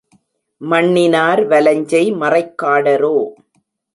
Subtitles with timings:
[0.61, 3.15] மண்ணினார் வலஞ்செய் மறைக் காடரோ!